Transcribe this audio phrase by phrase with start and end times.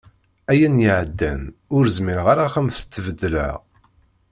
[0.51, 1.41] Ayen iɛeddan
[1.75, 3.55] ur zmireɣ ara ad am-t-tbeddleɣ